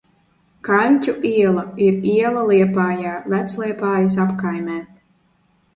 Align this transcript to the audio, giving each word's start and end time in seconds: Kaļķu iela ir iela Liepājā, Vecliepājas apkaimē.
Kaļķu 0.67 1.13
iela 1.31 1.65
ir 1.89 2.01
iela 2.13 2.47
Liepājā, 2.53 3.15
Vecliepājas 3.35 4.19
apkaimē. 4.29 4.85